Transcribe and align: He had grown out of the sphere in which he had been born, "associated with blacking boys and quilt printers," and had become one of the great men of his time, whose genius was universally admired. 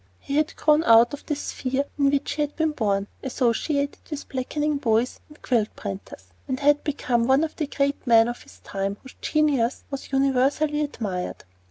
He 0.19 0.37
had 0.37 0.55
grown 0.55 0.83
out 0.85 1.13
of 1.13 1.27
the 1.27 1.35
sphere 1.35 1.85
in 1.95 2.09
which 2.09 2.31
he 2.31 2.41
had 2.41 2.55
been 2.55 2.71
born, 2.71 3.07
"associated 3.21 3.99
with 4.09 4.27
blacking 4.29 4.77
boys 4.77 5.19
and 5.29 5.39
quilt 5.43 5.75
printers," 5.75 6.25
and 6.47 6.59
had 6.59 6.83
become 6.83 7.27
one 7.27 7.43
of 7.43 7.55
the 7.55 7.67
great 7.67 8.07
men 8.07 8.27
of 8.27 8.41
his 8.41 8.57
time, 8.63 8.97
whose 9.03 9.13
genius 9.21 9.83
was 9.91 10.11
universally 10.11 10.81
admired. 10.81 11.43